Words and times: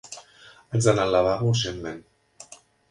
Haig 0.71 0.87
d'anar 0.87 1.05
al 1.05 1.15
lavabo 1.17 1.53
urgentment. 1.53 2.05